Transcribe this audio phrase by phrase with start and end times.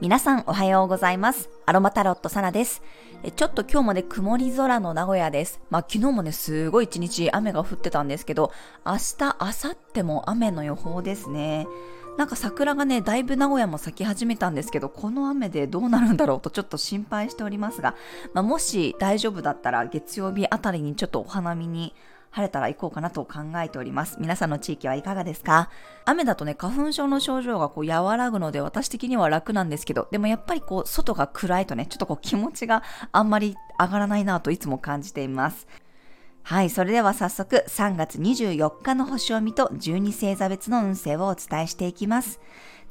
[0.00, 1.50] 皆さんおはようございます。
[1.66, 2.84] アロマタロットサナです。
[3.34, 5.60] ちょっと今日もね、曇り空の名古屋です。
[5.70, 8.52] まあ昨日もね、すごい一日雨が降ってたんですけど、
[8.86, 11.66] 明日、明後日も雨の予報ですね。
[12.16, 17.96] なんか桜がね、だいぶ名古屋も咲き始めたんですけど、この雨でどうなるんだろうとちょっと心配しておりますが、
[18.34, 21.92] まあ、もし大丈夫だったら月曜日あたりにちょっとお花見に
[22.34, 24.16] 晴れたら行こうかなと考えております。
[24.18, 25.70] 皆さんの地域はいかがですか？
[26.04, 32.82] 雨だとね、花粉症の症状がこう和らぐので私的には楽なんですけど、でもやっぱりこう外が暗いとね、ちょっとこう気持ちが
[33.12, 35.68] あんまり上がらないなといつも感じています。
[36.42, 42.40] はい、それでは早速3月24日の星を見と12星座別の運勢をお伝えしていきます。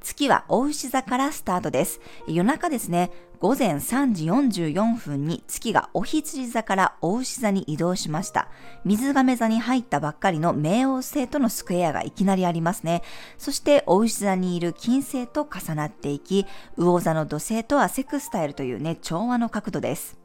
[0.04, 2.02] 月は大牛座からスタートです。
[2.28, 8.50] 夜中ですね、午前3時44分に月がお羊座から大牛座に移動しました。
[8.84, 13.02] 水亀座に入ったばっかりの冥王星とのスクエアがいきなりありますね。
[13.38, 16.46] そして大牛座にいる金星と重なっていき、
[16.78, 20.23] 魚座の土星とはセクスタイルというね、調和の角度です。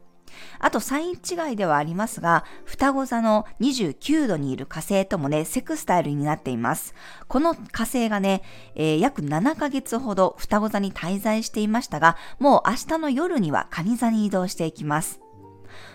[0.59, 6.93] あとサイン違いではありますが、双子座の29度にいる火星ともね、セクスタイルになっています。
[7.27, 8.41] この火星がね、
[8.75, 15.19] えー、約7ヶ月ほど双子座に滞在していましたが、もう明日の夜には蟹座に移動していきます。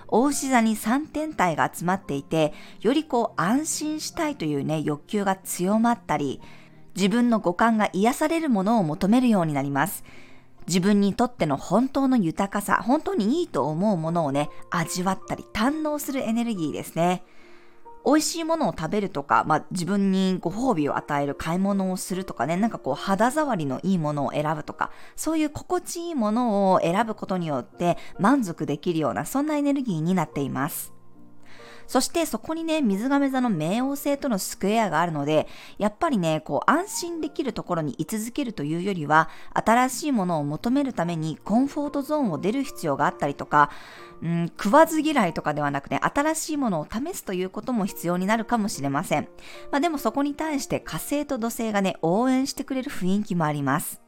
[0.08, 6.40] 大牛座に3天体が集まっていて、よりこう安心したいというね、欲求が強まったり、
[6.94, 10.04] 自分の五感が癒されるものを求めるようになります。
[10.66, 17.24] 自分にとっての本当の豊かさ、本当にいいと思うものをね、味わったり堪能するエネルギーですね。
[18.06, 30.93] 美味しいものを食べるとか、まあ、自分にご褒美を与える買い物をするとかね、なんかこう肌触りのいいものを選ぶとか、そういう心地いいものを選ぶことによって満足できるような、そんなエネルギーになっています。
[31.86, 35.46] そしてそこにね、水亀座の冥王星とのスクエアがあるので、
[35.78, 43.70] やっぱりね、こう安心できるところに居続けるというよりは、新しいものを求めるためにコンフォートゾーンを出る必要があったりとか、
[44.22, 49.28] うん、食わず嫌いとかではなくね、新しいものを試すということも必要になるかもしれません。
[49.70, 54.00] まあでもそこに対して火星と土星がね、応援してくれる雰囲気もあります。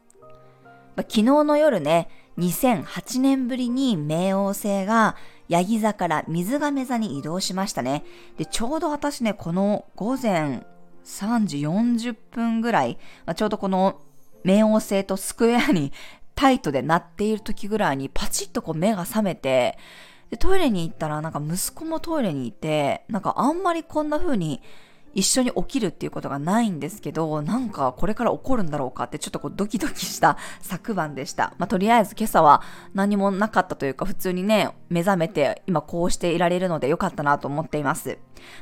[0.96, 5.16] まあ、昨日の夜ね、2008年ぶりに冥王星が
[5.48, 8.04] ヤギ座から水亀座に移動しましたね。
[8.36, 10.66] で、ちょうど私ね、この午前
[11.04, 14.00] 3時40分ぐらい、まあ、ちょうどこの
[14.44, 15.92] 冥王星とスクエアに
[16.34, 19.78] タイトでなっている時ぐらいにパチッとこう目が覚めて、
[20.30, 24.60] で、トイレに行ったらなんか息子もトイレにいて、なんかあんまりこんな風に
[25.16, 31.54] 一緒に起きるっていうことがないんですけど、なんかこれから起こるんだろうかってちょっとこうドキドキした昨晩でした。
[31.56, 32.62] まあ、とりあえず今朝は
[32.92, 38.18] 何もなかったというか普通にね、目覚めて今こうしていられるので良かったなと思っています。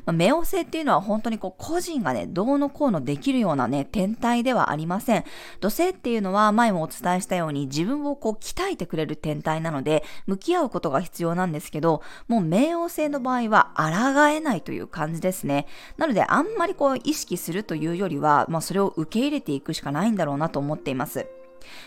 [0.06, 5.24] まあ、冥王星っていうのは本当にこう個人がね、どうのこうのできるようなね、天体ではありません。
[5.60, 15.66] 土星っていうのは前もお伝えしたように自分をこう鍛えてくれる天体なので、向き合うことが必要なんですけど、もう冥王星の場合は抗えないという感じですね。
[15.96, 21.26] なのであんまりこう意識するというよりは、まあ、それを受け入れていくしかないんだろうなと思っています。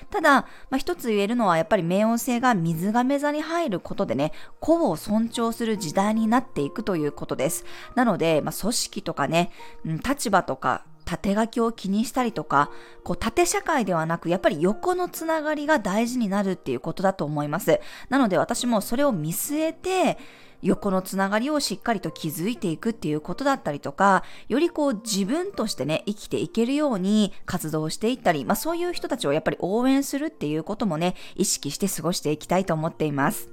[0.09, 7.65] ただ、まあ、一つ言えるのはやっぱり冥王星が水亀座に入ることでね、個を尊重する時代になっていくということです。
[7.95, 9.51] なので、まあ、組織とかね、
[9.85, 12.69] 立場とか縦書きを気にしたりとか、
[13.03, 17.79] こう縦社会ではなく、やっぱり横のつながりが大事になるっていうことだと思います。
[18.09, 20.17] なので私もそれを見据えて、
[20.61, 33.49] 横のつながりをしっかりと築いていくっていうことだったりとか、よりこう自分としてね、生きていけるように活動していったり、まあそういう人たちをやっぱり応援するっていうこともね、意識して過ごしていきたいと思っています。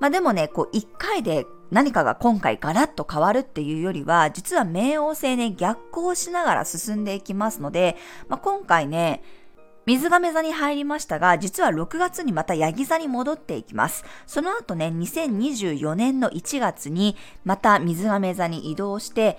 [0.00, 7.96] まあでもね、こう一回で何かが今回ガラッと変わるっていうよりは、実は冥王星ね、逆行しながら進んでいきますので、
[8.28, 9.22] まあ今回ね、
[9.86, 14.04] 水亀座に入りましたが、実は6月にまたヤギ座に戻っていきます。
[14.26, 17.14] その後ね、2024年の1月に
[17.44, 19.38] また水亀座に移動して、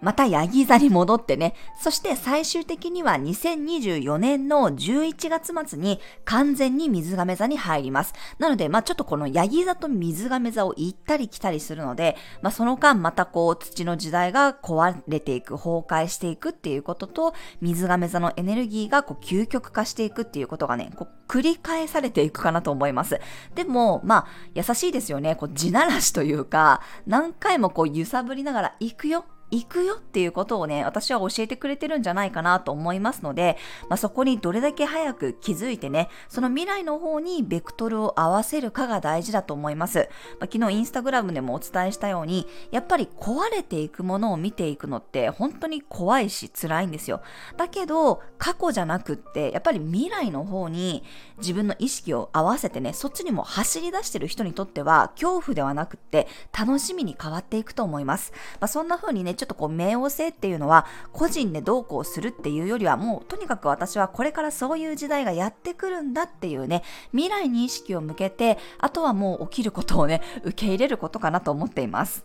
[0.00, 8.12] またヤギ座に戻ってね、そして最終的には2024年の11月末に完全に水亀座に入ります。
[8.38, 23.20] なので、まあちょっとこのヤギ座と水亀座を行ったり来たりするので、まあその間またこう土の時代が壊れていく、崩壊していくっていうことと、水亀座のエネルギーがこう究極化していくっていうことがね、こう繰り返されていくかなと思います。
[23.54, 25.36] でも、まあ優しいですよね。
[25.36, 33.56] こう地ならしというか、何回もこう揺さぶりながら行くよ、行くよっていうことをね、私は教えてくれてるんじゃないかなと思いますので、
[33.88, 40.08] まあ、そこにどれだけ早く気づいてね、その未来の方にベクトルを合わせるかが大事だと思います。
[40.40, 47.22] まあ、昨日インスタグラムでもお伝えしたように、やっぱり壊れていくものを見ていくのって本当に怖いし辛いんですよ。
[47.56, 51.04] だけど、過去じゃなくって、やっぱり未来の方に
[51.38, 58.32] 自分の意識を合わせてね、そっちにも走り出してる人にとっては、恐怖ではなくって楽しみに変わっていくと思います。
[58.60, 66.82] まあ、そんな風にね、ちょっとこう、冥王星っていうのは、個人でどうこうするっていうよりは、もうとにかく私はこれからそういう時代がやってくるんだっていうね、
[67.12, 72.24] 未来に意識を向けて、あとはもう起きることをね、受け入れることかなと思っています。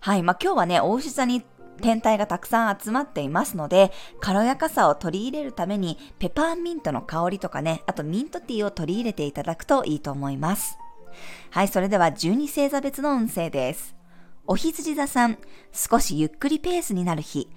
[0.00, 1.44] はい、まあ今日はね、お牛座に
[1.82, 10.78] 天体がたくさん集まっていますので、軽やかさを取り入れるために、ペパーミントの香りとかね、あとミントティーを取り入れていただくといいと思います。
[11.50, 13.97] はい、それでは12星座別の運勢です。
[14.50, 15.36] お羊座さん、
[15.72, 17.50] 少しゆっくりペースになる日。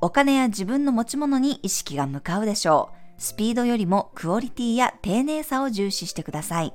[0.00, 3.20] お金や自分の持ち物に意識が向かうでしょう。
[3.20, 6.72] スピードよりもクオリティや丁寧さを重視してください。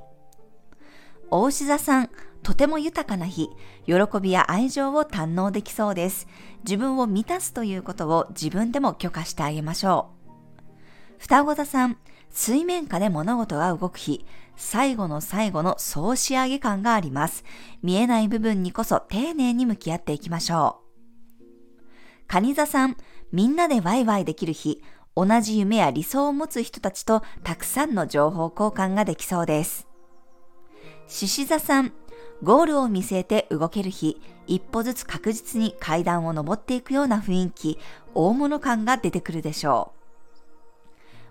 [1.30, 2.10] お牛座さん、
[2.44, 3.48] とても豊かな日、
[3.86, 6.28] 喜びや愛情を堪能できそうです。
[6.66, 10.10] 自分を満たすということを自分でも許可してあげましょ
[10.68, 10.72] う。
[11.18, 11.98] 双子座さん、
[12.32, 14.26] 水面下で物事が動く日、
[14.56, 17.44] 最後の最後の総仕上げ感があります。
[17.84, 20.82] 見えない部分にこそ丁寧に向き合っていきましょ
[21.40, 22.24] う。
[22.28, 22.96] 蟹座さん、
[23.32, 24.82] みんなでワイワイできる日、
[25.16, 29.88] 同じ夢や理想を持つ人たちとたくさんの情報交換ができそうです。
[31.08, 31.92] 獅子座さん、
[32.42, 37.78] ゴールを見据えて動ける日、一歩ずつ確実に階段を登っていくような雰囲気、
[38.14, 40.01] 大物感が出てくるでしょう。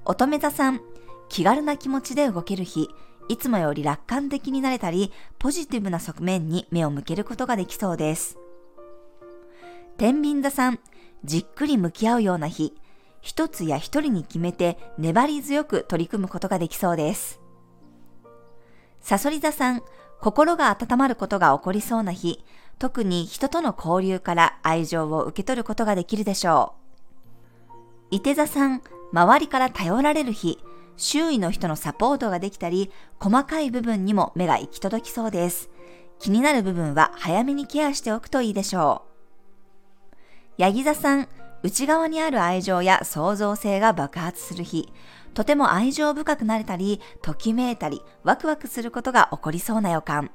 [0.05, 0.81] 乙女座さん、
[1.29, 2.89] 気軽な気持ちで動ける日、
[3.29, 8.39] いつもより楽観的になれたり、ポジティブな側面に目を向けることができそうです。
[9.99, 10.81] 天秤座さん、
[11.23, 12.75] じっくり向き合うような日、
[13.21, 17.41] 一つや一人に決めて粘り強く取り組むことができそうです。
[19.01, 19.83] サソリ座さん、
[20.21, 22.45] 心が温まることが起こりそうな日、
[22.79, 26.75] 特に人との交流から愛情を受け取ることができるでしょ
[28.11, 28.17] う。
[28.17, 30.59] 伊手座さん、周りから頼られる日、
[30.97, 35.71] 周囲の人のサポートができたり、細かい部分にも目が行き届きそうです。
[36.19, 40.17] 気になる部分は早めにケアしておくといいでしょう。
[40.59, 41.29] ヤギ座さん、
[41.63, 44.93] 内側にある愛情や創造性が爆発する日、
[45.35, 50.31] とても愛情深くなれたり、ときめいたり、ワクワクすることが起こりそうな予感。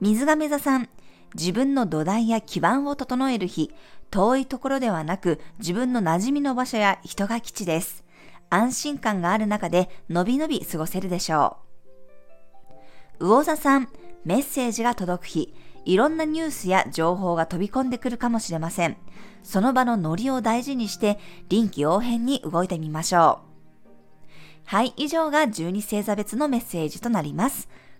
[0.00, 0.88] 水亀座さん、
[1.34, 3.72] 自分の土台や基盤を整える日、
[4.10, 8.04] 遠いところではなく自分の馴染みの場所や人が基地です。
[8.48, 11.58] 安心感がある中でのびのび過ごせるでしょ
[13.20, 13.26] う。
[13.26, 13.88] 魚座さん、
[14.24, 18.96] メッセージが届く日、いろんなニュースや情報が飛び込んでくるかもしれません。
[19.42, 21.18] その場のノリを大事にして
[21.48, 23.46] 臨機応変に動いてみましょう。
[24.64, 27.68] はい、以上が12星座別のメッセージとなります。